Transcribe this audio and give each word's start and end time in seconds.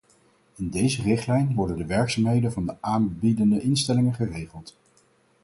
In 0.55 0.69
deze 0.69 1.01
richtlijn 1.01 1.53
worden 1.55 1.77
de 1.77 1.85
werkzaamheden 1.85 2.51
van 2.51 2.65
de 2.65 2.75
aanbiedende 2.81 3.61
instellingen 3.61 4.13
geregeld. 4.13 4.75